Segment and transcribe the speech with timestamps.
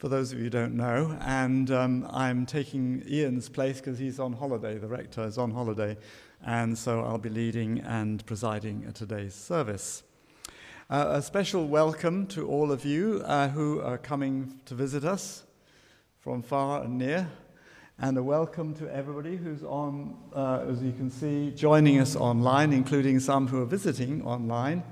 [0.00, 4.18] for those of you who don't know, and um, I'm taking Ian's place because he's
[4.18, 4.78] on holiday.
[4.78, 5.98] The rector is on holiday,
[6.42, 10.02] and so I'll be leading and presiding at today's service.
[10.88, 15.44] Uh, a special welcome to all of you uh, who are coming to visit us
[16.18, 17.28] from far and near,
[17.98, 22.72] and a welcome to everybody who's on, uh, as you can see, joining us online,
[22.72, 24.82] including some who are visiting online.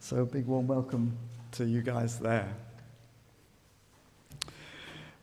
[0.00, 1.18] So, a big warm welcome
[1.52, 2.48] to you guys there.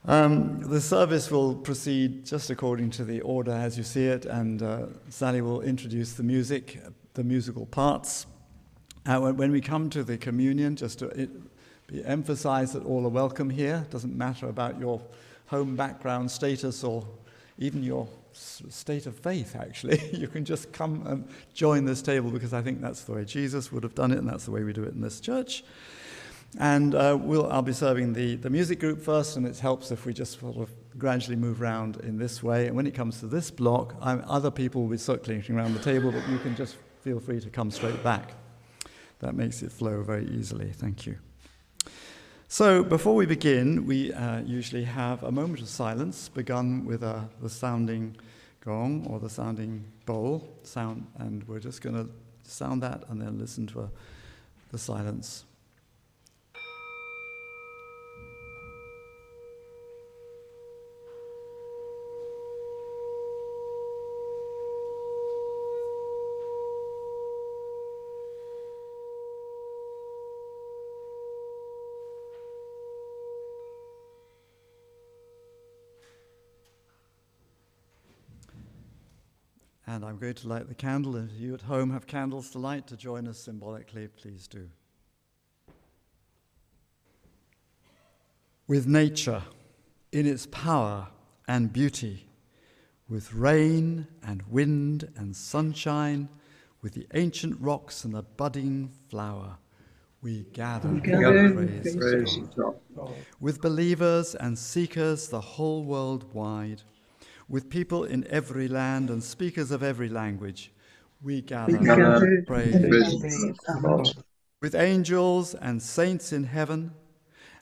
[0.08, 4.64] Um, the service will proceed just according to the order as you see it, and
[4.64, 6.80] uh, Sally will introduce the music,
[7.14, 8.26] the musical parts.
[9.06, 11.30] Uh, when, we come to the communion, just to it,
[11.88, 13.84] be that all are welcome here.
[13.86, 15.02] It doesn't matter about your
[15.48, 17.06] home background status or
[17.60, 20.02] even your state of faith, actually.
[20.14, 23.72] you can just come and join this table because I think that's the way Jesus
[23.72, 25.64] would have done it, and that's the way we do it in this church.
[26.58, 30.06] And uh, we'll, I'll be serving the, the music group first, and it helps if
[30.06, 32.68] we just sort of gradually move around in this way.
[32.68, 35.80] And when it comes to this block, I'm, other people will be circulating around the
[35.80, 38.34] table, but you can just feel free to come straight back.
[39.20, 40.72] That makes it flow very easily.
[40.72, 41.18] Thank you.
[42.48, 47.22] So, before we begin, we uh, usually have a moment of silence, begun with uh,
[47.42, 48.18] the sounding
[48.60, 52.12] gong or the sounding bowl sound, and we're just going to
[52.44, 53.90] sound that and then listen to a,
[54.72, 55.46] the silence.
[79.92, 81.18] And I'm going to light the candle.
[81.18, 84.70] If you at home have candles to light to join us symbolically, please do.
[88.70, 89.44] With nature
[90.14, 91.10] in its power
[91.46, 92.30] and beauty,
[93.10, 96.30] with rain and wind and sunshine,
[96.82, 99.58] with the ancient rocks and the budding flower,
[100.22, 102.76] we gather, we gather praise, praise God.
[103.42, 106.82] With believers and seekers the whole world wide,
[107.52, 110.72] with people in every land and speakers of every language,
[111.22, 114.26] we gather, we gather praise, praise
[114.62, 116.94] with angels and saints in heaven,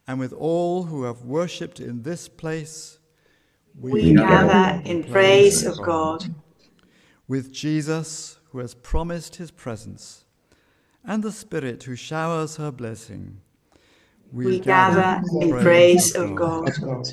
[0.07, 2.99] and with all who have worshipped in this place,
[3.79, 6.23] we, we gather in praise of God.
[7.27, 10.25] With Jesus, who has promised his presence,
[11.03, 13.41] and the Spirit who showers her blessing,
[14.31, 16.69] we, we gather, gather in praise of God.
[16.79, 17.07] God.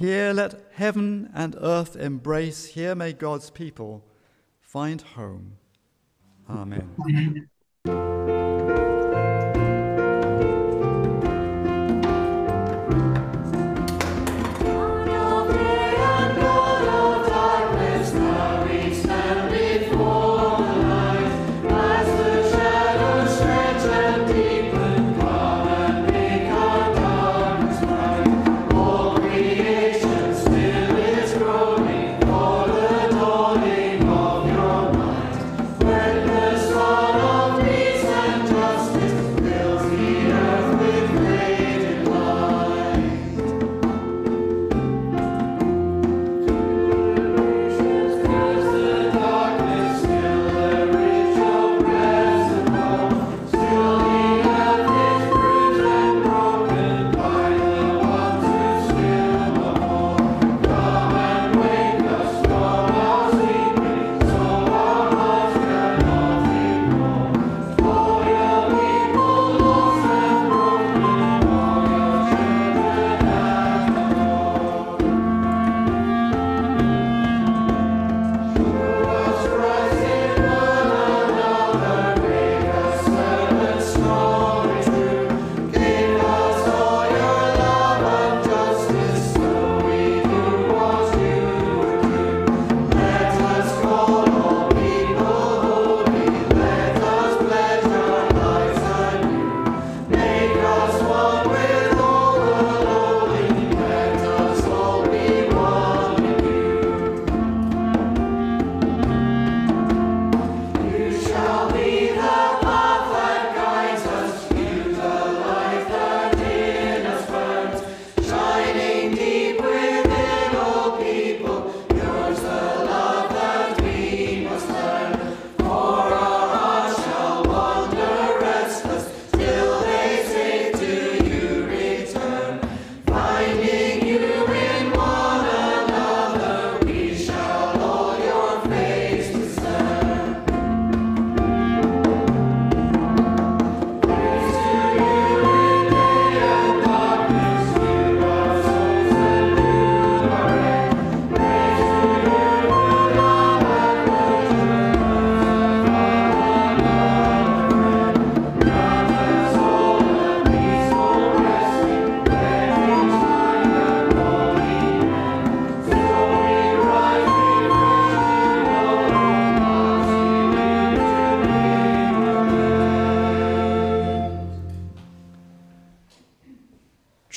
[0.00, 2.64] Here let heaven and earth embrace.
[2.64, 4.02] Here may God's people
[4.62, 5.58] find home.
[6.48, 7.50] Amen.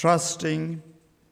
[0.04, 0.84] Trusting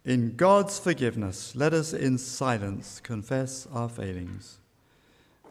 [0.06, 4.60] in God's forgiveness, let us in silence confess our failings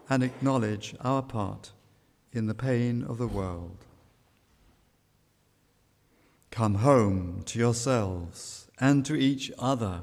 [0.08, 1.72] and acknowledge our part
[2.32, 3.76] in the pain of the world.
[6.50, 10.00] Come home to yourselves and to each other.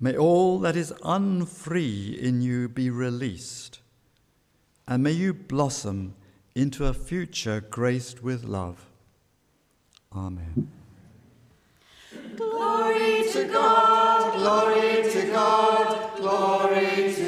[0.00, 3.78] May all that is unfree in you be released,
[4.88, 6.16] and may you blossom
[6.56, 8.86] into a future graced with love.
[10.12, 10.73] Amen.
[12.36, 17.23] Glory to God, glory to God, glory to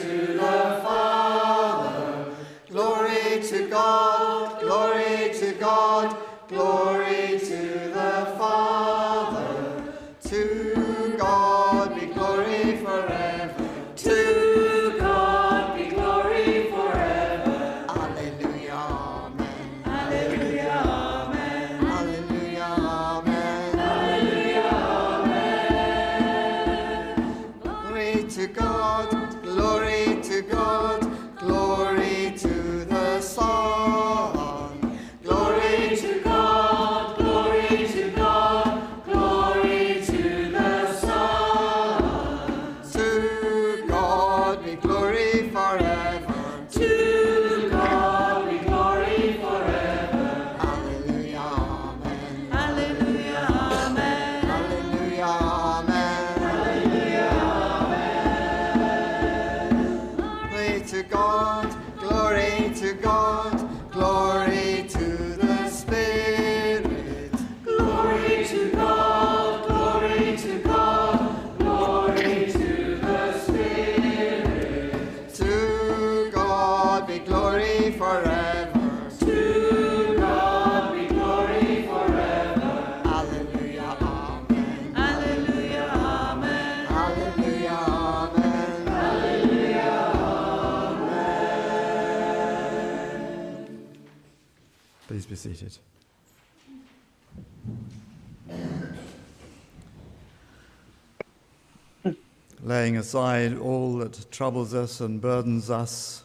[102.87, 106.23] Laying aside all that troubles us and burdens us,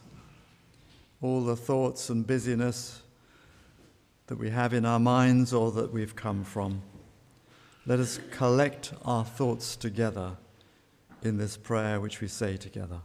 [1.20, 3.02] all the thoughts and busyness
[4.28, 6.84] that we have in our minds or that we've come from,
[7.88, 10.38] let us collect our thoughts together
[11.24, 13.02] in this prayer which we say together.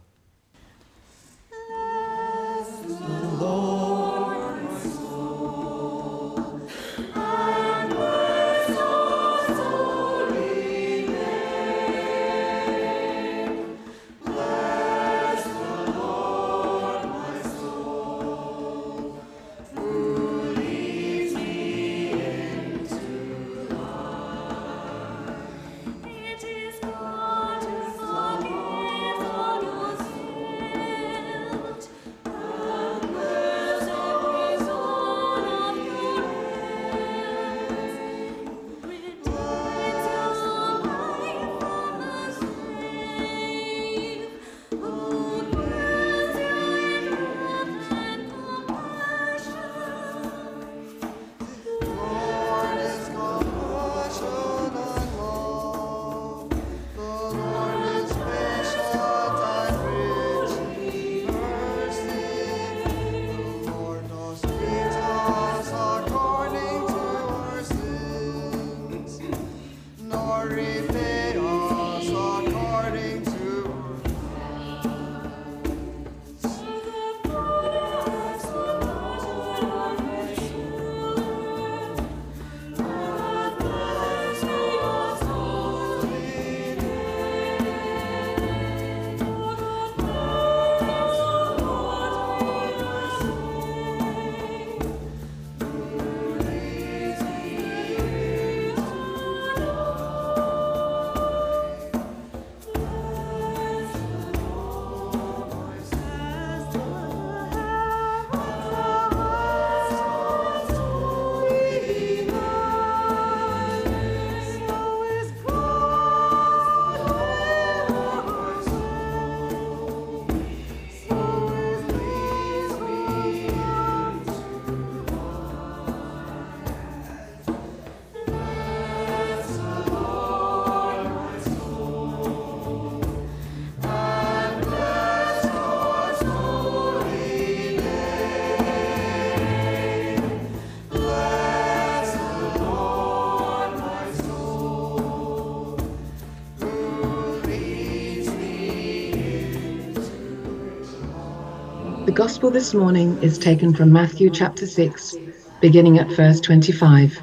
[152.17, 155.17] The gospel this morning is taken from Matthew chapter 6,
[155.61, 157.21] beginning at verse 25.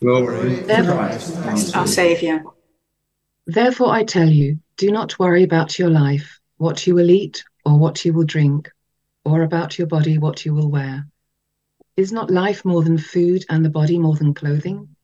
[0.00, 2.44] Glory to Therefore, Christ, Our Saviour.
[3.48, 7.80] Therefore I tell you, do not worry about your life, what you will eat or
[7.80, 8.70] what you will drink,
[9.24, 11.08] or about your body, what you will wear.
[11.96, 14.94] Is not life more than food and the body more than clothing?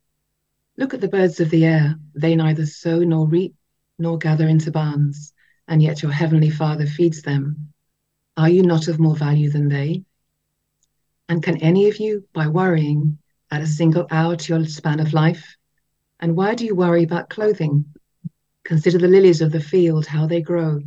[0.77, 1.97] Look at the birds of the air.
[2.15, 3.57] They neither sow nor reap
[3.99, 5.33] nor gather into barns,
[5.67, 7.73] and yet your heavenly Father feeds them.
[8.39, 10.05] Are you not of more value than they?
[11.29, 13.19] And can any of you, by worrying,
[13.51, 15.57] add a single hour to your span of life?
[16.21, 17.87] And why do you worry about clothing?
[18.65, 20.83] Consider the lilies of the field, how they grow.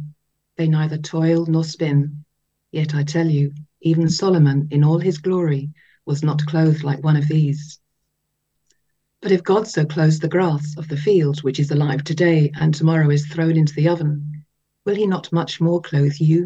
[0.57, 2.23] They neither toil nor spin.
[2.71, 5.71] Yet I tell you, even Solomon in all his glory
[6.05, 7.79] was not clothed like one of these.
[9.21, 12.75] But if God so clothes the grass of the field, which is alive today and
[12.75, 14.45] tomorrow is thrown into the oven,
[14.85, 16.45] will he not much more clothe you,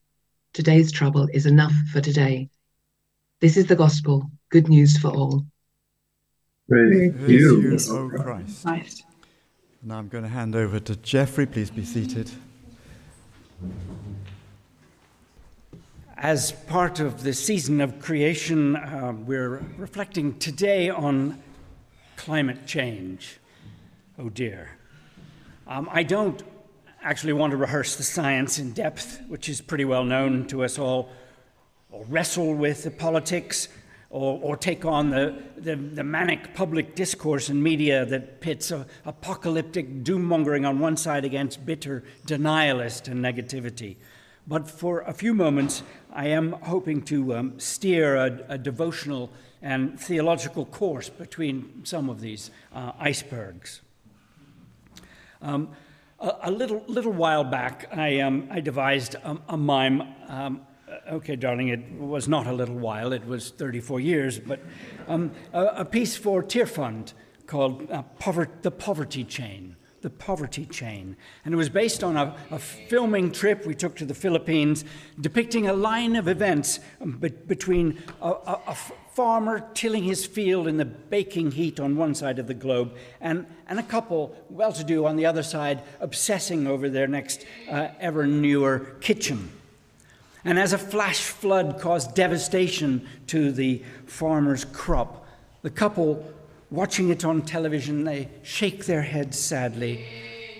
[0.53, 2.49] Today's trouble is enough for today.
[3.39, 5.45] This is the gospel, good news for all.
[6.67, 7.61] praise Praise you.
[7.61, 8.63] you, O Christ.
[8.63, 9.05] Christ.
[9.81, 11.45] Now I'm going to hand over to Geoffrey.
[11.45, 12.29] Please be seated.
[16.17, 21.41] As part of the season of creation, uh, we're reflecting today on
[22.17, 23.39] climate change.
[24.19, 24.71] Oh dear.
[25.65, 26.43] Um, I don't
[27.01, 30.77] actually want to rehearse the science in depth, which is pretty well known to us
[30.77, 31.09] all,
[31.91, 33.67] or wrestle with the politics,
[34.09, 38.85] or, or take on the, the, the manic public discourse and media that pits a,
[39.05, 43.95] apocalyptic doom mongering on one side against bitter denialist and negativity.
[44.47, 45.81] But for a few moments,
[46.11, 49.31] I am hoping to um, steer a, a, devotional
[49.61, 53.81] and theological course between some of these uh, icebergs.
[55.41, 55.69] Um,
[56.21, 60.03] a, a, little, little while back, I, um, I devised a, a mime.
[60.27, 60.61] Um,
[61.11, 64.59] okay, darling, it was not a little while, it was 34 years, but
[65.07, 67.13] um, a, piece for Tearfund
[67.47, 71.15] called uh, Pover- The Poverty Chain the poverty chain.
[71.45, 74.83] And it was based on a, a, filming trip we took to the Philippines,
[75.19, 78.77] depicting a line of events um, be- between a, a, a,
[79.13, 83.45] farmer tilling his field in the baking heat on one side of the globe and,
[83.67, 87.89] and a couple, well to do, on the other side, obsessing over their next uh,
[87.99, 89.51] ever newer kitchen.
[90.43, 95.27] And as a flash flood caused devastation to the farmer's crop,
[95.61, 96.25] the couple
[96.71, 100.05] Watching it on television, they shake their heads sadly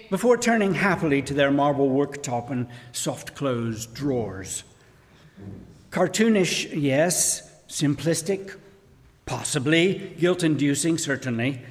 [0.09, 4.65] before turning happily to their marble worktop and soft closed drawers.
[5.89, 7.49] Cartoonish, yes.
[7.71, 8.57] Simplistic,
[9.25, 10.13] possibly.
[10.19, 11.61] Guilt inducing, certainly.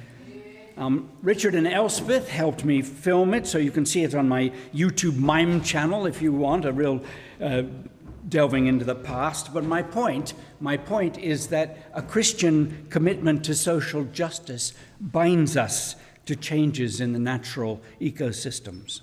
[0.75, 4.51] Um, Richard and Elspeth helped me film it, so you can see it on my
[4.73, 7.03] YouTube mime channel if you want a real
[7.39, 7.63] uh,
[8.27, 13.53] delving into the past, but my point, my point is that a Christian commitment to
[13.53, 19.01] social justice binds us to changes in the natural ecosystems.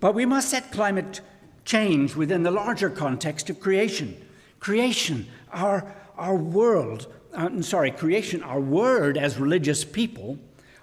[0.00, 1.20] But we must set climate
[1.64, 4.16] change within the larger context of creation.
[4.60, 10.38] Creation, our, our world, uh, sorry, creation, our word as religious people,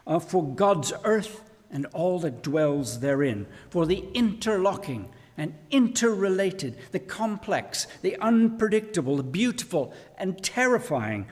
[0.05, 7.00] uh, for God's earth and all that dwells therein, for the interlocking and interrelated, the
[7.00, 11.27] complex, the unpredictable, the beautiful and terrifying,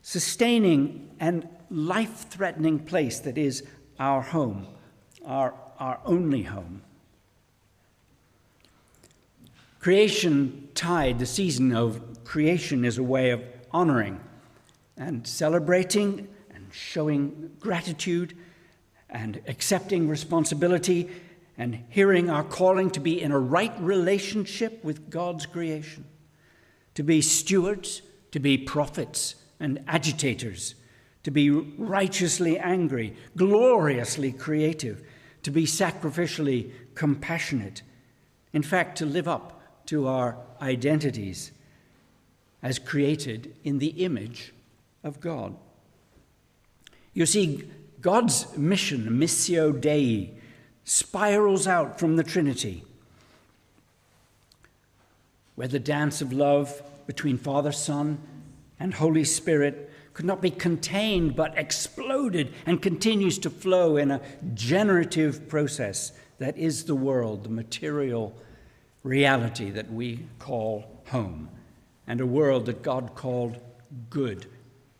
[0.00, 3.62] sustaining and life threatening place that is
[3.98, 4.66] our home,
[5.24, 6.82] our, our only home.
[9.84, 14.18] Creation tide, the season of creation, is a way of honoring
[14.96, 18.34] and celebrating and showing gratitude
[19.10, 21.10] and accepting responsibility
[21.58, 26.06] and hearing our calling to be in a right relationship with God's creation,
[26.94, 28.00] to be stewards,
[28.30, 30.76] to be prophets and agitators,
[31.24, 35.06] to be righteously angry, gloriously creative,
[35.42, 37.82] to be sacrificially compassionate.
[38.54, 39.53] In fact, to live up
[39.86, 41.52] to our identities
[42.62, 44.52] as created in the image
[45.02, 45.54] of God.
[47.12, 47.68] You see,
[48.00, 50.32] God's mission, Missio Dei,
[50.84, 52.84] spirals out from the Trinity,
[55.54, 58.18] where the dance of love between Father, Son,
[58.80, 64.20] and Holy Spirit could not be contained but exploded and continues to flow in a
[64.54, 68.34] generative process that is the world, the material
[69.04, 71.48] reality that we call home,
[72.08, 73.56] and a world that God called
[74.10, 74.46] good.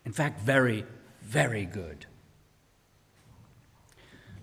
[0.05, 0.85] In fact, very,
[1.21, 2.05] very good.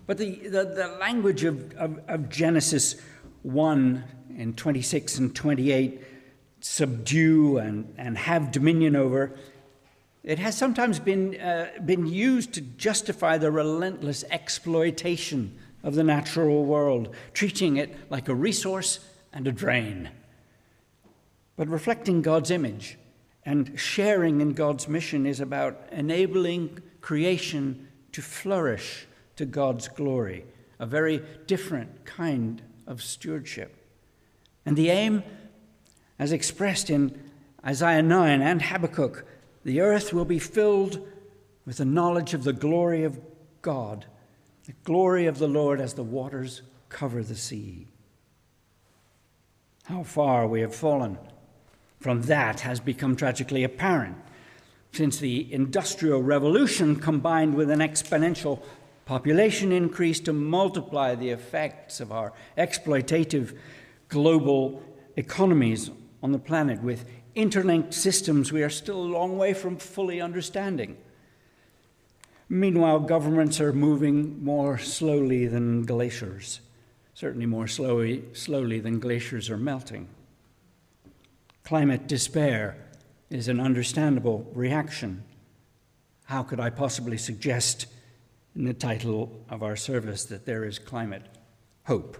[0.05, 3.01] But the, the, the language of, of, of Genesis
[3.41, 4.03] 1
[4.37, 6.01] and 26 and 28
[6.59, 9.33] subdue and, and have dominion over
[10.23, 16.63] it has sometimes been, uh, been used to justify the relentless exploitation of the natural
[16.63, 20.09] world, treating it like a resource and a drain.
[21.55, 22.97] But reflecting God's image
[23.45, 30.45] and sharing in God's mission is about enabling creation to flourish to God's glory,
[30.79, 33.75] a very different kind of stewardship.
[34.65, 35.23] And the aim,
[36.17, 37.19] as expressed in
[37.65, 39.25] Isaiah 9 and Habakkuk,
[39.63, 41.05] the earth will be filled
[41.65, 43.19] with the knowledge of the glory of
[43.61, 44.05] God,
[44.65, 47.87] the glory of the Lord as the waters cover the sea.
[49.85, 51.17] How far we have fallen
[51.99, 54.17] from that has become tragically apparent
[54.91, 58.61] since the Industrial Revolution combined with an exponential
[59.05, 63.57] population increase to multiply the effects of our exploitative
[64.07, 64.81] global
[65.17, 65.89] economies
[66.21, 70.95] on the planet with interlinked systems we are still a long way from fully understanding.
[72.47, 76.59] Meanwhile, governments are moving more slowly than glaciers,
[77.23, 80.09] certainly more slowly, slowly than glaciers are melting.
[81.63, 82.75] Climate despair
[83.29, 85.23] is an understandable reaction.
[86.25, 87.85] How could I possibly suggest
[88.57, 91.23] in the title of our service that there is climate
[91.85, 92.17] hope?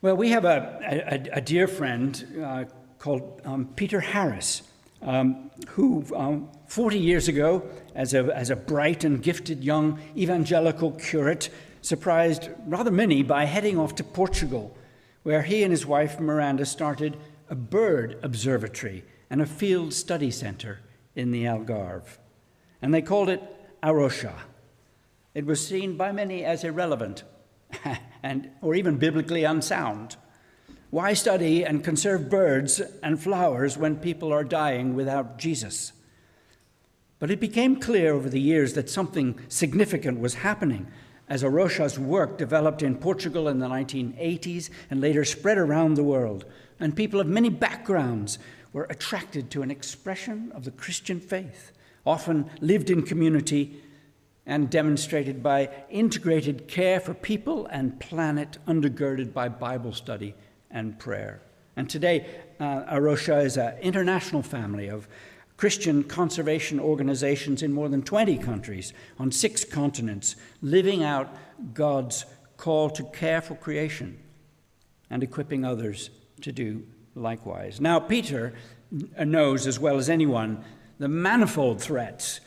[0.00, 2.64] Well, we have a, a, a dear friend uh,
[3.00, 4.62] called um, Peter Harris,
[5.02, 10.92] um, who um, 40 years ago, as a, as a bright and gifted young evangelical
[10.92, 11.50] curate,
[11.86, 14.76] surprised rather many by heading off to Portugal
[15.22, 17.16] where he and his wife Miranda started
[17.48, 20.78] a bird observatory and a field study center
[21.16, 22.18] in the Algarve.
[22.80, 23.42] And they called it
[23.82, 24.34] A Rocha.
[25.34, 27.24] It was seen by many as irrelevant
[28.22, 30.16] and, or even biblically unsound.
[30.90, 35.92] Why study and conserve birds and flowers when people are dying without Jesus?
[37.18, 40.86] But it became clear over the years that something significant was happening
[41.28, 46.04] as A Rocha's work developed in Portugal in the 1980s and later spread around the
[46.04, 46.44] world.
[46.78, 48.38] And people of many backgrounds
[48.72, 51.72] were attracted to an expression of the Christian faith,
[52.04, 53.82] often lived in community
[54.44, 60.34] and demonstrated by integrated care for people and planet, undergirded by Bible study
[60.70, 61.40] and prayer.
[61.74, 62.26] And today,
[62.60, 63.00] uh,
[63.42, 65.08] is an international family of
[65.56, 71.34] Christian conservation organizations in more than 20 countries on six continents, living out
[71.72, 74.18] God's call to care for creation
[75.10, 76.10] and equipping others
[76.42, 76.82] to do
[77.14, 77.80] likewise.
[77.80, 78.52] Now, Peter
[79.18, 80.64] knows as well as anyone
[80.98, 82.40] the manifold threats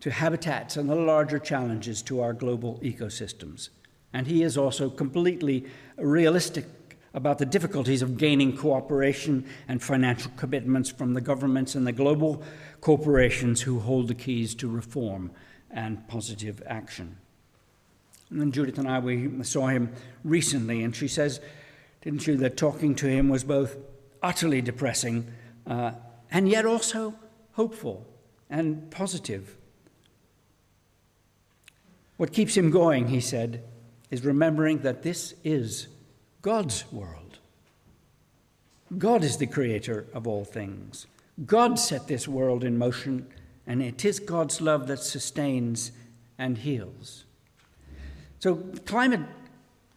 [0.00, 3.70] to habitats and the larger challenges to our global ecosystems.
[4.12, 5.66] And he is also completely
[5.96, 6.83] realistic
[7.14, 12.42] about the difficulties of gaining cooperation and financial commitments from the governments and the global
[12.80, 15.30] corporations who hold the keys to reform
[15.70, 17.16] and positive action.
[18.30, 19.92] And then Judith and I, we saw him
[20.24, 21.40] recently, and she says,
[22.02, 23.76] didn't you, that talking to him was both
[24.22, 25.32] utterly depressing
[25.66, 25.92] uh,
[26.30, 27.14] and yet also
[27.52, 28.04] hopeful
[28.50, 29.56] and positive.
[32.16, 33.62] What keeps him going, he said,
[34.10, 35.88] is remembering that this is
[36.44, 37.38] God's world.
[38.98, 41.06] God is the creator of all things.
[41.46, 43.26] God set this world in motion,
[43.66, 45.90] and it is God's love that sustains
[46.36, 47.24] and heals.
[48.40, 49.22] So, climate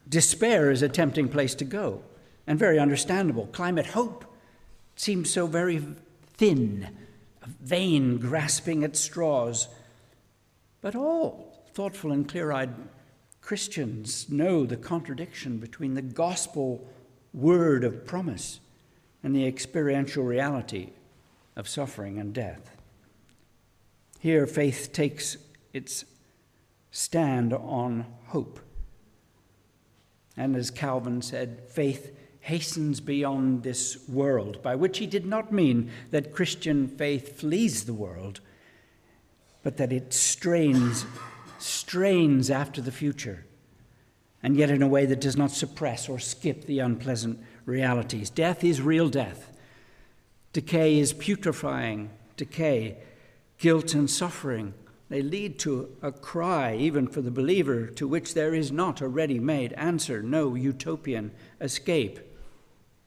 [0.07, 2.01] despair is a tempting place to go,
[2.47, 3.47] and very understandable.
[3.47, 4.23] Climate hope
[4.95, 5.85] seems so very
[6.37, 6.95] thin,
[7.43, 9.67] a vain grasping at straws.
[10.79, 12.73] But all thoughtful and clear eyed
[13.47, 16.85] Christians know the contradiction between the gospel
[17.33, 18.59] word of promise
[19.23, 20.89] and the experiential reality
[21.55, 22.75] of suffering and death.
[24.19, 25.37] Here, faith takes
[25.71, 26.03] its
[26.91, 28.59] stand on hope.
[30.35, 35.89] And as Calvin said, faith hastens beyond this world, by which he did not mean
[36.11, 38.41] that Christian faith flees the world,
[39.63, 41.05] but that it strains
[41.87, 43.45] strains after the future
[44.43, 48.29] and yet in a way that does not suppress or skip the unpleasant realities.
[48.29, 49.55] Death is real death.
[50.51, 52.97] Decay is putrefying decay.
[53.57, 54.73] Guilt and suffering,
[55.07, 59.07] they lead to a cry, even for the believer, to which there is not a
[59.07, 62.19] ready made answer, no utopian escape.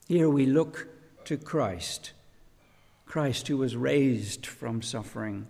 [0.08, 0.88] Here we look
[1.26, 2.12] to Christ,
[3.04, 5.48] Christ who was raised from suffering,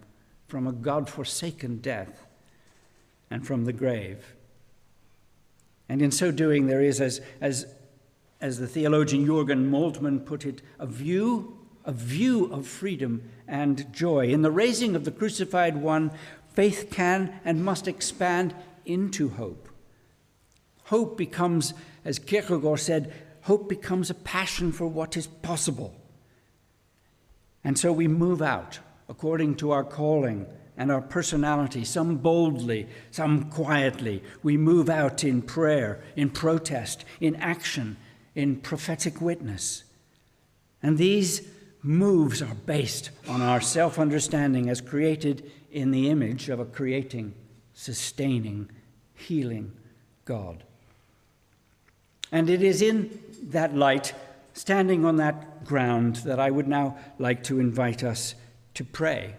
[0.48, 2.26] from a God forsaken death,
[3.30, 4.34] and from the grave.
[5.88, 7.66] And in so doing, there is, as, as,
[8.40, 14.28] as the theologian Jürgen Moltmann put it, a view, a view of freedom and joy.
[14.28, 16.12] In the raising of the crucified one,
[16.54, 19.68] faith can and must expand into hope.
[20.84, 23.12] Hope becomes, as Kierkegaard said,
[23.42, 25.94] hope becomes a passion for what is possible.
[27.64, 33.50] And so we move out according to our calling and our personality, some boldly, some
[33.50, 34.22] quietly.
[34.42, 37.96] We move out in prayer, in protest, in action,
[38.34, 39.84] in prophetic witness.
[40.82, 41.46] And these
[41.82, 47.34] moves are based on our self understanding as created in the image of a creating,
[47.74, 48.70] sustaining,
[49.14, 49.72] healing
[50.24, 50.64] God.
[52.32, 54.14] And it is in that light,
[54.54, 58.34] standing on that ground, that I would now like to invite us
[58.74, 59.34] to pray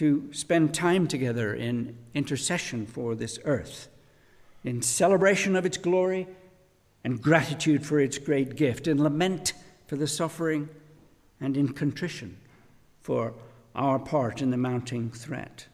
[0.00, 3.88] to spend time together in intercession for this earth,
[4.64, 6.26] in celebration of its glory
[7.04, 9.52] and gratitude for its great gift, in lament
[9.86, 10.70] for the suffering,
[11.38, 12.34] and in contrition
[13.02, 13.34] for
[13.74, 15.66] our part in the mounting threat.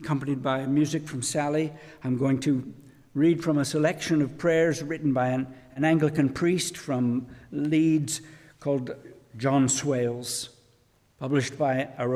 [0.00, 1.72] Accompanied by music from Sally,
[2.04, 2.70] I'm going to
[3.14, 8.20] read from a selection of prayers written by an, an Anglican priest from Leeds
[8.58, 8.94] called
[9.38, 10.50] John Swales,
[11.18, 12.06] published by A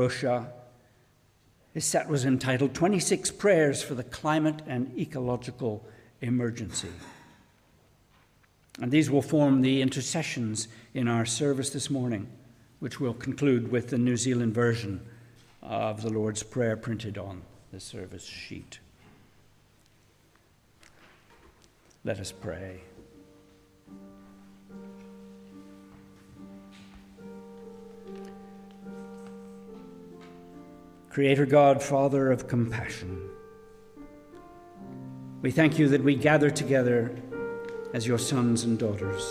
[1.75, 5.85] Rocha his set was entitled 26 Prayers for the Climate and Ecological
[6.21, 6.93] Emergency.
[8.81, 12.29] And these will form the intercessions in our service this morning,
[12.79, 15.01] which will conclude with the New Zealand version
[15.63, 18.79] of the Lord's Prayer printed on the service sheet.
[22.05, 22.83] Let us pray.
[31.15, 33.31] Creator God, Father of compassion,
[35.43, 37.15] we thank you that we gather together
[37.93, 39.23] as your sons and daughters.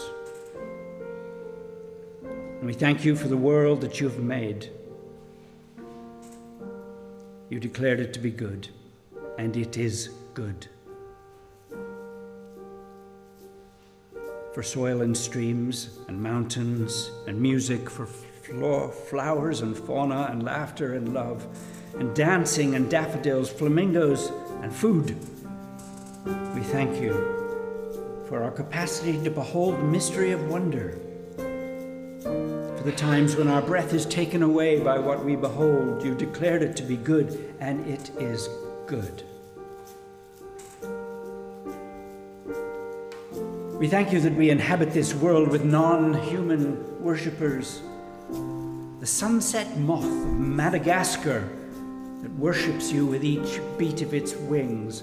[2.24, 4.72] And we thank you for the world that you have made.
[7.50, 8.69] You declared it to be good,
[9.38, 10.67] and it is good.
[14.54, 21.13] For soil and streams, and mountains, and music, for flowers and fauna, and laughter and
[21.13, 21.46] love
[21.99, 25.17] and dancing and daffodils, flamingos and food.
[26.56, 27.13] We thank you
[28.27, 30.97] for our capacity to behold the mystery of wonder.
[31.38, 36.63] For the times when our breath is taken away by what we behold, you declared
[36.63, 38.49] it to be good, and it is
[38.88, 39.23] good.
[43.77, 47.82] We thank you that we inhabit this world with non human worshippers.
[48.99, 51.49] The sunset moth of Madagascar
[52.23, 55.01] that worships you with each beat of its wings,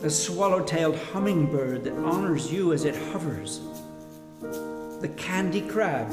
[0.00, 3.60] the swallow-tailed hummingbird that honors you as it hovers,
[4.40, 6.08] the candy crab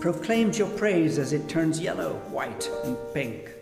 [0.00, 3.52] proclaims your praise as it turns yellow, white, and pink.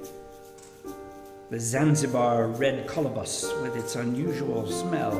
[1.51, 5.17] The Zanzibar red colobus with its unusual smell,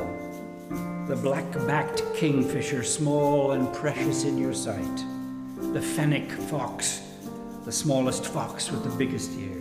[1.07, 5.05] the black backed kingfisher, small and precious in your sight,
[5.73, 7.01] the fennec fox,
[7.65, 9.58] the smallest fox with the biggest ears.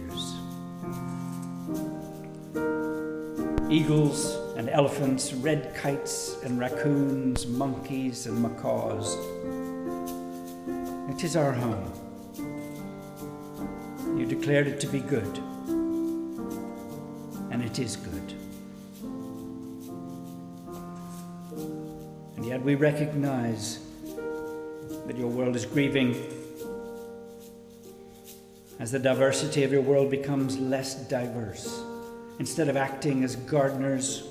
[3.70, 9.16] Eagles and elephants, red kites and raccoons, monkeys and macaws.
[11.10, 11.92] It is our home.
[14.18, 15.38] You declared it to be good,
[17.50, 18.34] and it is good.
[22.36, 23.80] And yet we recognize
[25.06, 26.16] that your world is grieving
[28.78, 31.82] as the diversity of your world becomes less diverse.
[32.38, 34.22] Instead of acting as gardeners,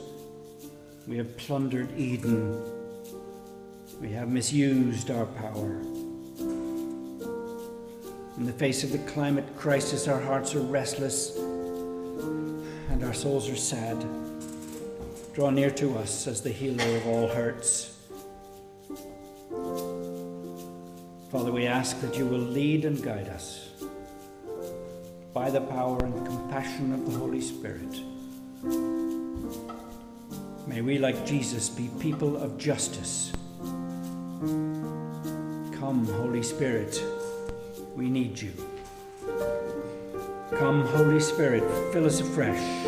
[1.07, 2.63] we have plundered Eden.
[3.99, 5.81] We have misused our power.
[8.37, 13.57] In the face of the climate crisis, our hearts are restless and our souls are
[13.57, 14.05] sad.
[15.33, 17.93] Draw near to us as the healer of all hurts.
[21.29, 23.66] Father, we ask that you will lead and guide us
[25.47, 28.01] by the power and compassion of the Holy Spirit.
[30.67, 33.31] May we, like Jesus, be people of justice.
[35.79, 37.01] Come, Holy Spirit,
[37.95, 38.51] we need you.
[40.59, 42.83] Come, Holy Spirit, fill us afresh.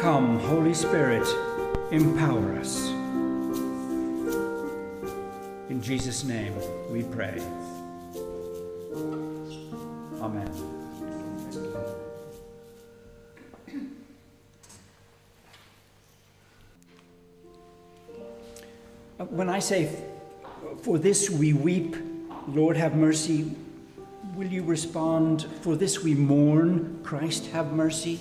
[0.00, 1.28] Come, Holy Spirit,
[1.90, 2.88] empower us.
[5.68, 6.54] In Jesus' name
[6.90, 7.38] we pray.
[19.32, 19.88] When I say,
[20.82, 21.96] For this we weep,
[22.48, 23.56] Lord have mercy,
[24.36, 28.20] will you respond, For this we mourn, Christ have mercy?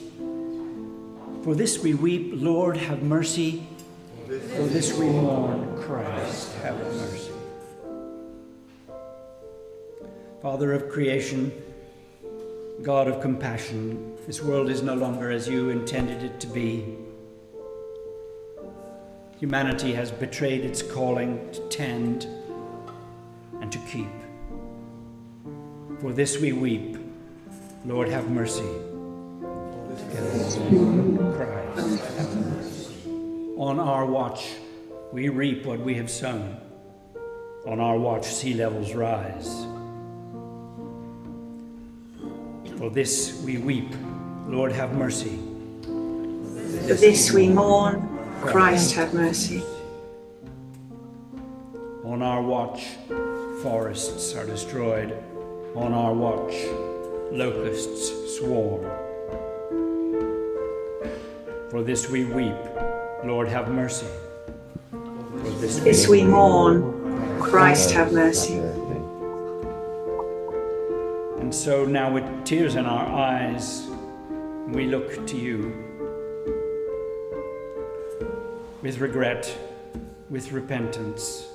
[1.44, 3.68] For this we weep, Lord have mercy.
[4.26, 7.34] For this we mourn, Christ have mercy.
[10.42, 11.52] Father of creation,
[12.84, 17.01] God of compassion, this world is no longer as you intended it to be.
[19.42, 22.28] Humanity has betrayed its calling to tend
[23.60, 24.06] and to keep.
[26.00, 26.96] For this we weep.
[27.84, 28.70] Lord, have mercy.
[31.36, 32.94] Christ, have mercy.
[33.58, 34.52] On our watch,
[35.12, 36.58] we reap what we have sown.
[37.66, 39.66] On our watch, sea levels rise.
[42.78, 43.92] For this we weep.
[44.48, 45.40] Lord, have mercy.
[45.82, 48.11] For this we mourn.
[48.42, 49.64] Christ have mercy.
[52.04, 52.84] On our watch,
[53.62, 55.16] forests are destroyed.
[55.76, 56.54] On our watch,
[57.32, 58.84] locusts swarm.
[61.70, 62.58] For this we weep.
[63.24, 64.08] Lord, have mercy.
[64.90, 67.40] For this This we mourn.
[67.40, 68.56] Christ have mercy.
[71.40, 73.88] And so now, with tears in our eyes,
[74.68, 75.91] we look to you.
[78.82, 79.56] With regret,
[80.32, 81.48] with repentance,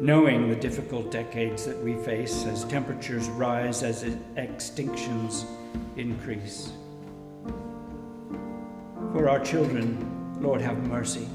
[0.00, 4.02] knowing the difficult decades that we face as temperatures rise, as
[4.36, 5.44] extinctions
[5.96, 6.72] increase.
[9.12, 11.28] For our children, Lord, have mercy.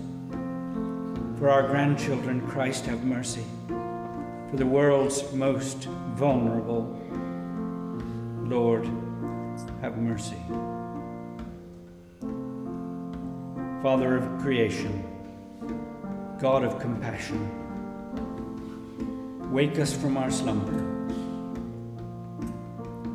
[1.40, 3.46] For our grandchildren, Christ, have mercy.
[3.70, 6.94] For the world's most vulnerable,
[8.44, 8.86] Lord,
[9.82, 10.36] have mercy.
[13.84, 15.04] Father of creation,
[16.40, 17.40] God of compassion,
[19.52, 20.84] wake us from our slumber.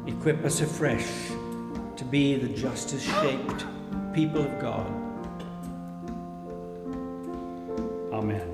[0.07, 1.07] Equip us afresh
[1.97, 3.67] to be the justice shaped
[4.15, 4.87] people of God.
[8.13, 8.49] Amen.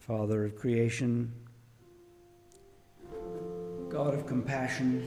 [0.00, 1.32] Father of creation,
[3.92, 5.06] God of compassion,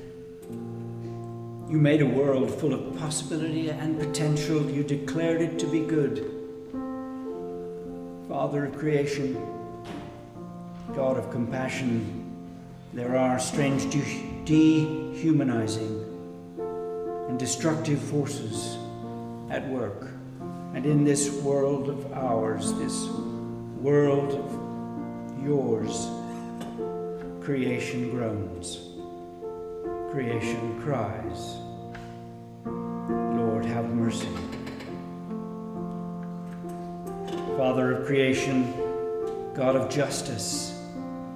[1.68, 4.70] you made a world full of possibility and potential.
[4.70, 6.32] You declared it to be good.
[8.30, 9.44] Father of creation,
[10.94, 12.32] God of compassion,
[12.94, 13.92] there are strange
[14.46, 16.06] dehumanizing
[17.28, 18.78] and destructive forces
[19.50, 20.10] at work.
[20.76, 23.08] And in this world of ours, this
[23.82, 26.08] world of yours,
[27.46, 28.80] creation groans,
[30.12, 31.58] creation cries.
[32.66, 34.28] Lord, have mercy.
[37.56, 38.74] Father of creation,
[39.54, 40.74] God of justice,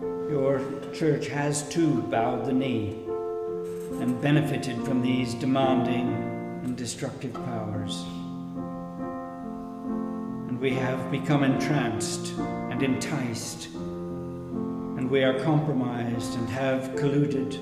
[0.01, 0.59] your
[0.95, 3.05] church has too bowed the knee
[4.01, 6.11] and benefited from these demanding
[6.63, 8.03] and destructive powers.
[10.47, 12.33] And we have become entranced
[12.71, 13.67] and enticed,
[15.09, 17.57] we are compromised and have colluded.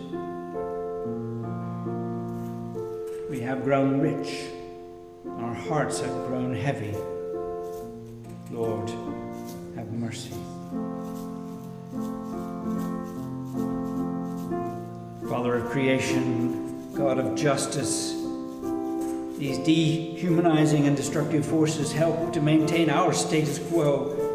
[3.29, 4.43] We have grown rich,
[5.25, 6.93] our hearts have grown heavy.
[8.51, 8.89] Lord,
[9.75, 10.31] have mercy.
[15.29, 18.11] Father of creation, God of justice,
[19.37, 24.26] these dehumanizing and destructive forces help to maintain our status quo,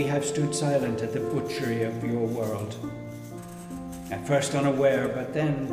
[0.00, 2.74] we have stood silent at the butchery of your world.
[4.10, 5.66] At first unaware, but then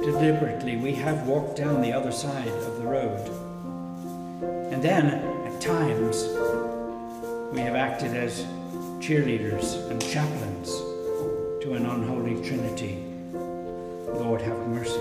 [0.00, 3.28] deliberately, we have walked down the other side of the road.
[4.72, 6.28] And then, at times,
[7.52, 8.44] we have acted as
[9.00, 10.68] cheerleaders and chaplains
[11.64, 13.02] to an unholy trinity.
[13.32, 15.00] Lord, have mercy.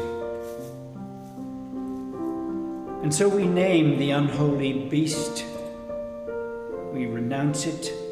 [3.03, 5.45] And so we name the unholy beast.
[6.91, 8.06] We renounce it.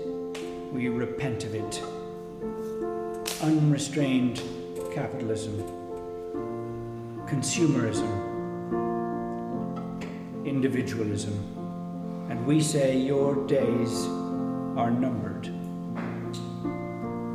[0.75, 1.81] We repent of it.
[3.41, 4.41] unrestrained
[4.93, 5.57] capitalism,
[7.27, 8.11] consumerism,
[10.45, 11.33] individualism,
[12.29, 14.05] and we say your days
[14.75, 15.49] are numbered.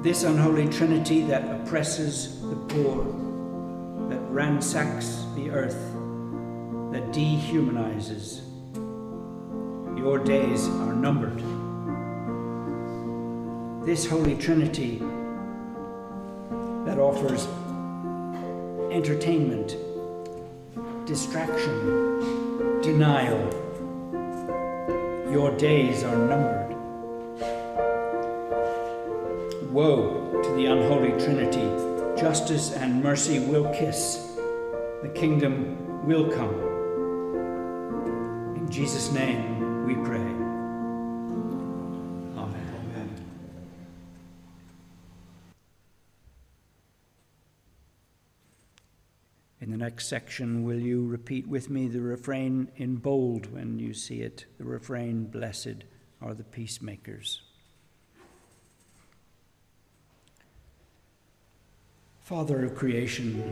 [0.03, 3.05] This unholy trinity that oppresses the poor,
[4.09, 5.81] that ransacks the earth,
[6.93, 8.41] that dehumanizes,
[9.97, 11.40] your days are numbered.
[13.91, 14.99] This holy trinity
[16.87, 17.49] that offers
[18.93, 19.75] entertainment,
[21.09, 23.41] distraction, denial.
[25.33, 26.77] Your days are numbered.
[29.73, 31.69] Woe to the unholy Trinity.
[32.17, 34.37] Justice and mercy will kiss.
[35.03, 36.55] The kingdom will come.
[38.55, 40.40] In Jesus' name we pray.
[50.01, 54.47] Next section, will you repeat with me the refrain in bold when you see it?
[54.57, 55.85] The refrain, Blessed
[56.23, 57.43] are the peacemakers.
[62.23, 63.45] Father of creation,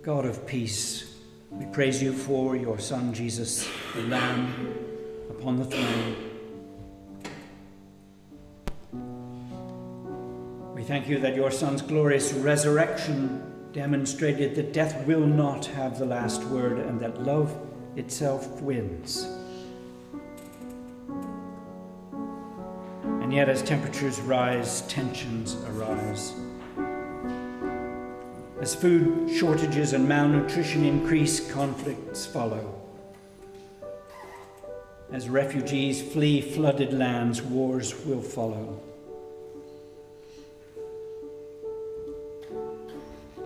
[0.00, 1.16] God of peace,
[1.50, 4.76] we praise you for your Son Jesus, the Lamb
[5.28, 6.16] upon the throne.
[10.76, 16.06] We thank you that your Son's glorious resurrection demonstrated that death will not have the
[16.06, 17.56] last word and that love
[17.96, 19.28] itself wins.
[23.02, 26.32] And yet, as temperatures rise, tensions arise.
[28.60, 32.74] As food shortages and malnutrition increase, conflicts follow.
[35.12, 38.80] As refugees flee flooded lands, wars will follow.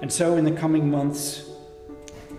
[0.02, 1.48] And so, in the coming months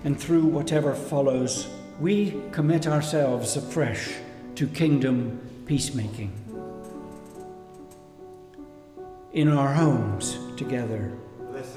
[0.03, 4.11] and through whatever follows, we commit ourselves afresh
[4.55, 6.33] to kingdom peacemaking.
[9.31, 11.13] In our homes together,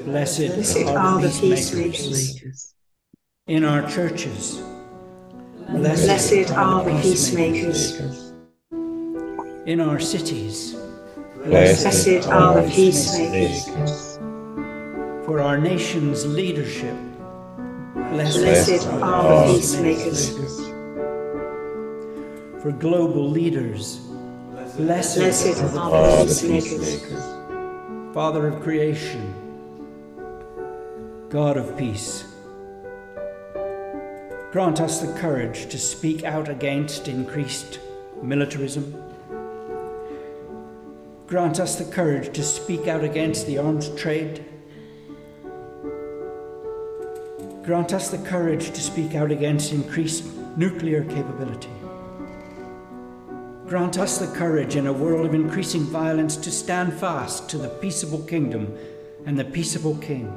[0.05, 2.09] blessed, Blessed are the peacemakers.
[2.09, 2.75] Peacemakers.
[3.47, 4.61] In our churches,
[5.69, 8.33] Blessed are the peacemakers.
[9.67, 10.75] In our cities,
[11.45, 14.19] Blessed are the peacemakers.
[15.27, 16.97] For our nation's leadership,
[17.95, 20.31] blessed, Blessed are the peacemakers.
[22.63, 23.97] For global leaders,
[24.77, 27.25] blessed, Blessed are the peacemakers.
[28.15, 29.35] Father of creation,
[31.29, 32.25] God of peace.
[34.53, 37.81] Grant us the courage to speak out against increased
[38.23, 38.95] militarism.
[41.27, 44.45] Grant us the courage to speak out against the arms trade.
[47.67, 50.25] Grant us the courage to speak out against increased
[50.57, 51.69] nuclear capability.
[53.67, 57.69] Grant us the courage in a world of increasing violence to stand fast to the
[57.69, 58.73] peaceable kingdom
[59.27, 60.33] and the peaceable king.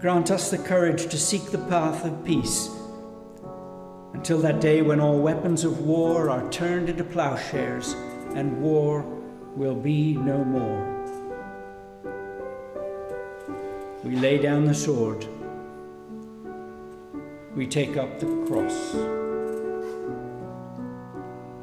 [0.00, 2.68] Grant us the courage to seek the path of peace
[4.14, 7.92] until that day when all weapons of war are turned into plowshares
[8.34, 9.02] and war
[9.54, 10.97] will be no more.
[14.08, 15.26] We lay down the sword.
[17.54, 18.94] We take up the cross.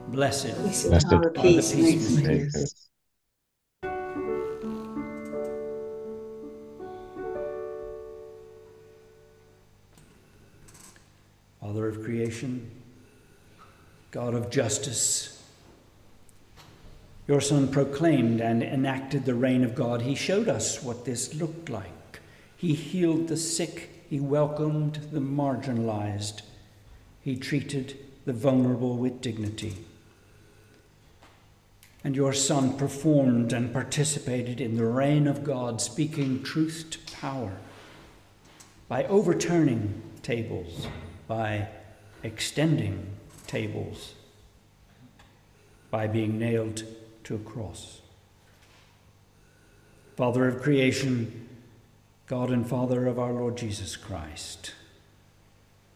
[0.09, 2.15] Blessed Blessed are the are the peacemakers.
[2.15, 2.89] peacemakers.
[11.59, 12.69] Father of creation,
[14.11, 15.43] God of justice,
[17.27, 20.03] your Son proclaimed and enacted the reign of God.
[20.03, 22.04] He showed us what this looked like.
[22.57, 26.41] He healed the sick, He welcomed the marginalized,
[27.21, 29.75] He treated the vulnerable with dignity.
[32.03, 37.53] And your Son performed and participated in the reign of God, speaking truth to power
[38.87, 40.87] by overturning tables,
[41.27, 41.67] by
[42.23, 43.07] extending
[43.47, 44.13] tables,
[45.89, 46.83] by being nailed
[47.23, 48.01] to a cross.
[50.15, 51.44] Father of creation,
[52.27, 54.73] God and Father of our Lord Jesus Christ,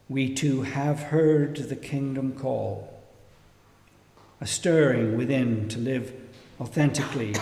[0.07, 3.01] we too have heard the kingdom call,
[4.39, 6.13] a stirring within to live
[6.61, 7.34] authentically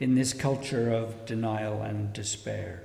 [0.00, 2.84] in this culture of denial and despair,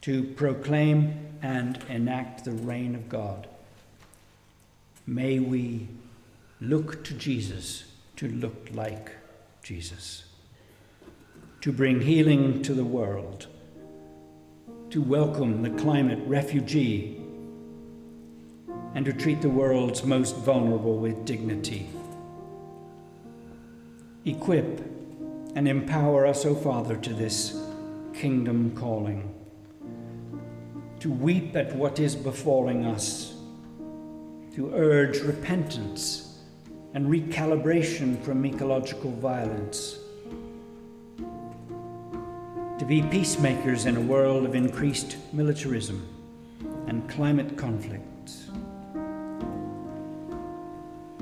[0.00, 3.46] to proclaim and enact the reign of God.
[5.06, 5.86] May we
[6.60, 7.84] look to Jesus
[8.16, 9.12] to look like
[9.62, 10.24] Jesus,
[11.60, 13.46] to bring healing to the world,
[14.94, 17.20] to welcome the climate refugee,
[18.94, 21.88] and to treat the world's most vulnerable with dignity.
[24.24, 24.78] Equip
[25.56, 27.60] and empower us, O Father, to this
[28.14, 29.34] kingdom calling,
[31.00, 33.34] to weep at what is befalling us,
[34.54, 36.38] to urge repentance
[36.94, 39.98] and recalibration from ecological violence,
[42.84, 46.06] to be peacemakers in a world of increased militarism
[46.86, 48.50] and climate conflicts.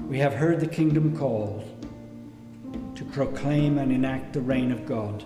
[0.08, 1.62] We have heard the kingdom call
[2.96, 5.24] to proclaim and enact the reign of God,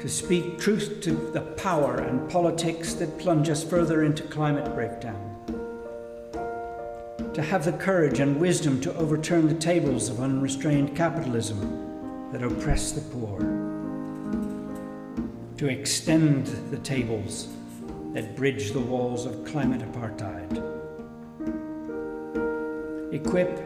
[0.00, 5.28] to speak truth to the power and politics that plunge us further into climate breakdown,
[7.34, 12.92] to have the courage and wisdom to overturn the tables of unrestrained capitalism that oppress
[12.92, 13.61] the poor,
[15.62, 17.46] to extend the tables
[18.14, 20.58] that bridge the walls of climate apartheid.
[23.14, 23.60] Equip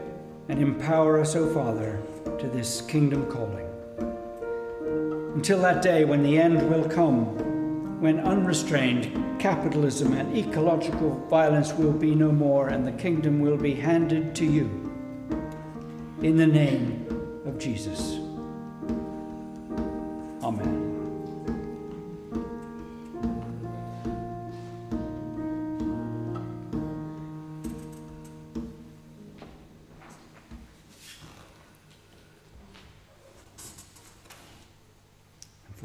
[0.47, 1.99] and empower us, O Father,
[2.37, 3.67] to this kingdom calling.
[5.33, 11.93] Until that day when the end will come, when unrestrained capitalism and ecological violence will
[11.93, 14.65] be no more and the kingdom will be handed to you.
[16.21, 18.19] In the name of Jesus.
[20.43, 20.76] Amen.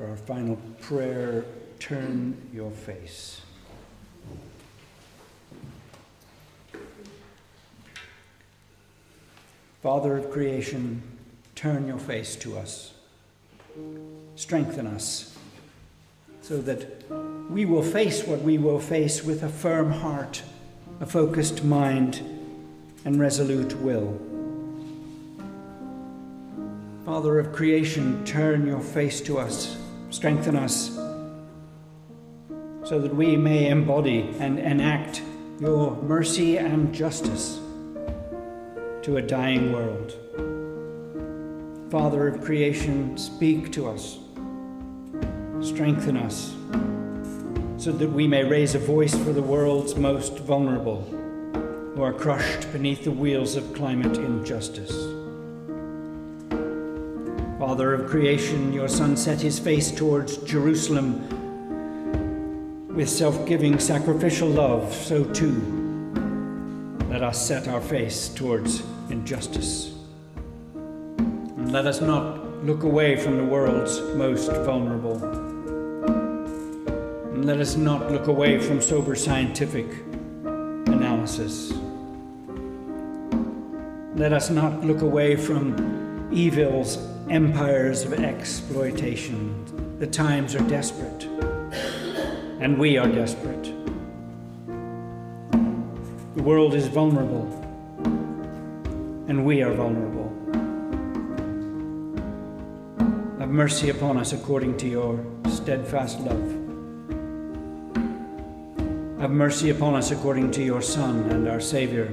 [0.03, 1.45] For our final prayer,
[1.79, 3.41] turn your face.
[9.81, 11.05] Father of creation,
[11.55, 12.95] turn your face to us.
[14.35, 15.39] Strengthen us
[16.41, 17.05] so that
[17.49, 20.43] we will face what we will face with a firm heart,
[20.99, 22.23] a focused mind,
[23.05, 24.21] and resolute will.
[27.05, 29.77] Father of creation, turn your face to us,
[30.13, 30.95] strengthen us,
[32.85, 35.23] so that we may embody and enact
[35.59, 37.59] your mercy and justice
[39.01, 40.13] to a dying world.
[41.91, 44.19] Father of creation, speak to us,
[45.61, 46.55] strengthen us,
[47.83, 51.01] so that we may raise a voice for the world's most vulnerable,
[51.95, 55.22] who are crushed beneath the wheels of climate injustice.
[57.73, 61.27] Father of creation, your Son set his face towards Jerusalem
[62.95, 65.55] with self giving, sacrificial love, so too
[67.09, 69.95] let us set our face towards injustice.
[70.75, 75.17] And let us not look away from the world's most vulnerable.
[77.33, 79.87] And let us not look away from sober scientific
[80.45, 81.73] analysis.
[84.15, 86.99] Let us not look away from evil's
[87.31, 89.99] empires of exploitation.
[89.99, 91.25] The times are desperate,
[92.61, 93.73] and we are desperate.
[96.35, 97.47] The world is vulnerable,
[99.29, 100.31] and we are vulnerable.
[103.39, 106.59] Have mercy upon us according to your steadfast love.
[109.21, 112.11] Have mercy upon us according to your Son and our Savior,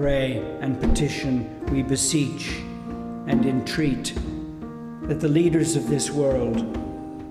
[0.00, 2.56] pray and petition, we beseech
[3.26, 4.14] and entreat
[5.02, 6.56] that the leaders of this world,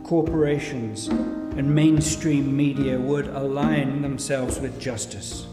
[0.03, 5.47] corporations, and mainstream media would align themselves with justice.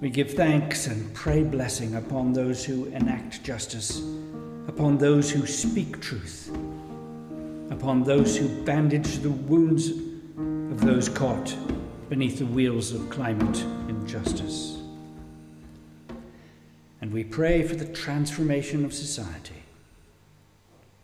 [0.00, 3.98] We give thanks and pray blessing upon those who enact justice,
[4.68, 6.48] upon those who speak truth,
[7.72, 11.56] upon those who bandage the wounds of those caught
[12.12, 14.76] beneath the wheels of climate injustice.
[17.00, 19.62] And we pray for the transformation of society,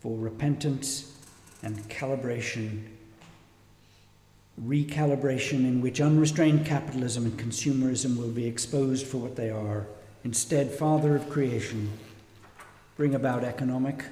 [0.01, 1.17] for repentance
[1.63, 2.83] and calibration,
[4.63, 9.87] recalibration in which unrestrained capitalism and consumerism will be exposed for what they are.
[10.25, 11.91] Instead, Father of creation,
[12.99, 14.05] bring about economic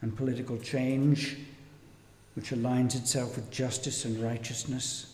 [0.00, 1.36] and political change
[2.34, 5.13] which aligns itself with justice and righteousness.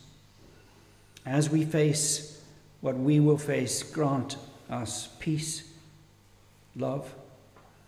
[1.27, 2.41] As we face
[2.81, 4.37] what we will face, grant
[4.71, 5.71] us peace,
[6.77, 7.15] love,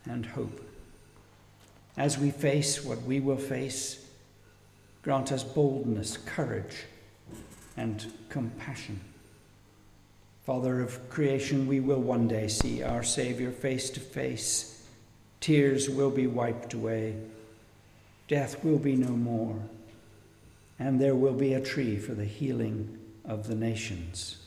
[0.04, 0.60] and hope.
[1.96, 4.06] As we face what we will face,
[5.02, 6.84] grant us boldness, courage,
[7.76, 9.00] and compassion.
[10.44, 14.84] Father of creation, we will one day see our Savior face to face.
[15.40, 17.16] Tears will be wiped away.
[18.28, 19.56] Death will be no more.
[20.78, 24.38] And there will be a tree for the healing of the nations.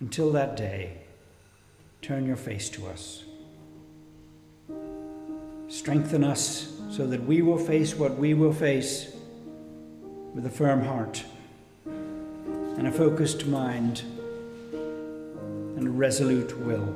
[0.00, 0.98] Until that day,
[2.02, 3.24] turn your face to us.
[5.68, 9.12] Strengthen us so that we will face what we will face
[10.34, 11.24] with a firm heart
[11.86, 14.02] and a focused mind
[14.72, 16.94] and a resolute will.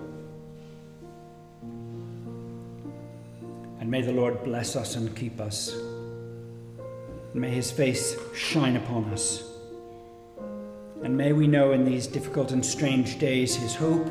[3.81, 5.75] And may the Lord bless us and keep us.
[7.33, 9.43] And may his face shine upon us.
[11.03, 14.07] And may we know in these difficult and strange days his hope,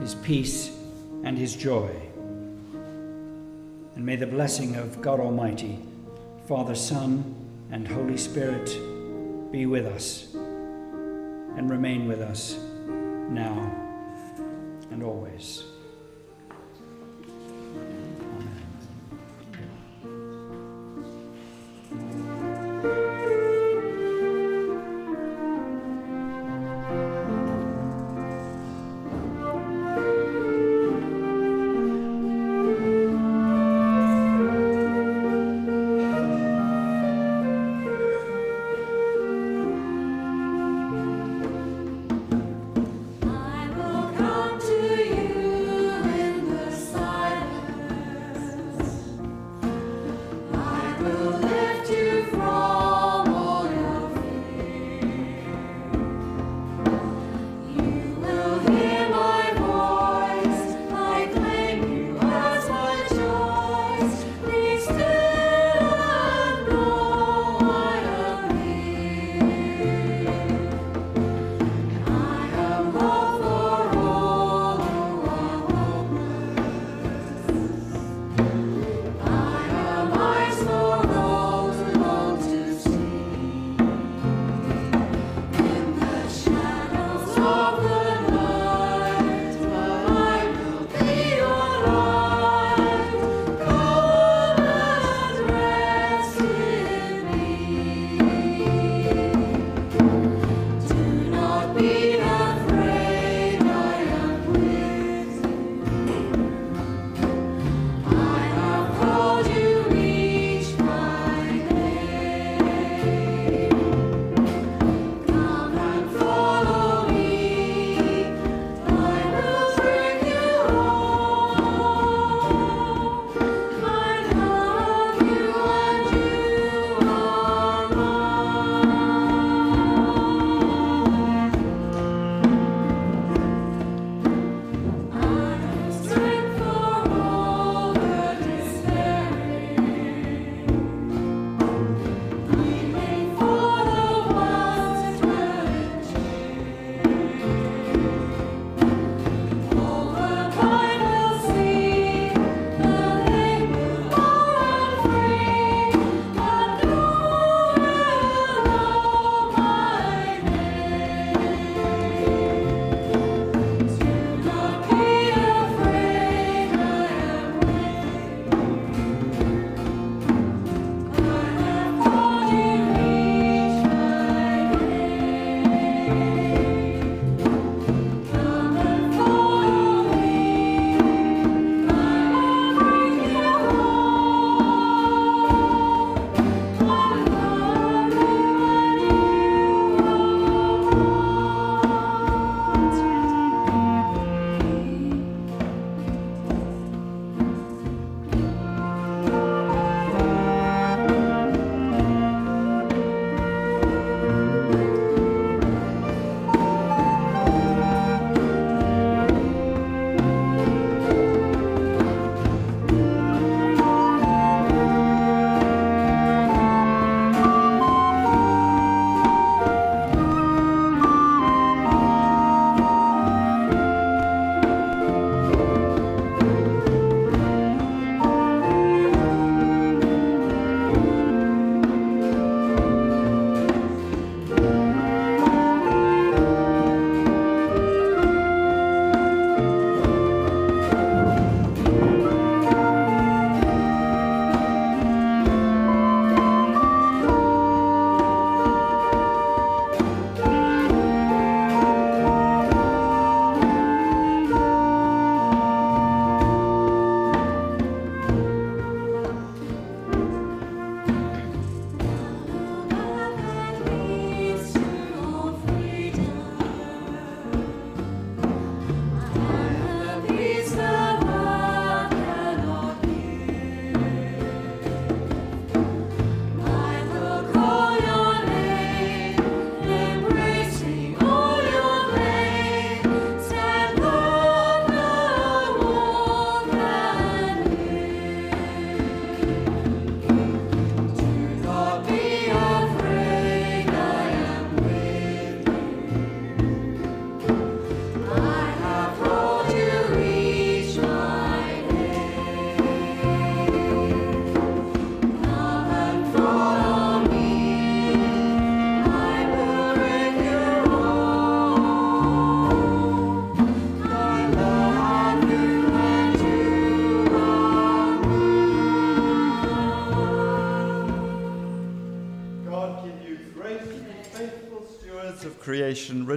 [0.00, 0.76] his peace,
[1.24, 1.90] and his joy.
[3.94, 5.78] And may the blessing of God Almighty,
[6.48, 7.34] Father, Son,
[7.70, 8.66] and Holy Spirit
[9.52, 12.56] be with us and remain with us
[13.30, 13.70] now
[14.90, 15.64] and always.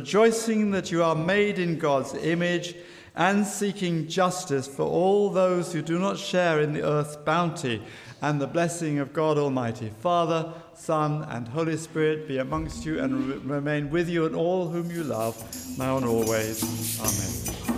[0.05, 2.75] Rejoicing that you are made in God's image
[3.15, 7.81] and seeking justice for all those who do not share in the earth's bounty,
[8.21, 13.27] and the blessing of God Almighty, Father, Son, and Holy Spirit be amongst you and
[13.27, 15.35] re- remain with you and all whom you love,
[15.75, 16.99] now and always.
[16.99, 17.74] Amen.